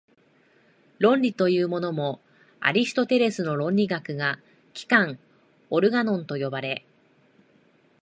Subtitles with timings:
[0.97, 2.19] 論理というものも、
[2.59, 4.39] アリストテレスの論理学が
[4.73, 5.19] 「機関」
[5.69, 6.87] （オルガノン）と呼ばれ、